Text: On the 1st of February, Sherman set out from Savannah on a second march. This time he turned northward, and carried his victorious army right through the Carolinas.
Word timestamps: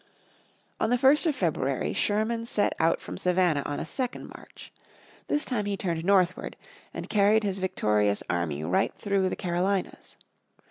On 0.79 0.89
the 0.89 0.95
1st 0.95 1.27
of 1.27 1.35
February, 1.35 1.93
Sherman 1.93 2.47
set 2.47 2.73
out 2.79 2.99
from 2.99 3.19
Savannah 3.19 3.61
on 3.67 3.79
a 3.79 3.85
second 3.85 4.29
march. 4.35 4.73
This 5.27 5.45
time 5.45 5.65
he 5.67 5.77
turned 5.77 6.03
northward, 6.03 6.57
and 6.91 7.07
carried 7.07 7.43
his 7.43 7.59
victorious 7.59 8.23
army 8.27 8.63
right 8.63 8.95
through 8.95 9.29
the 9.29 9.35
Carolinas. 9.35 10.17